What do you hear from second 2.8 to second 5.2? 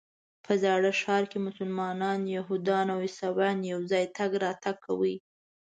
او عیسویان یو ځای تګ راتګ کوي.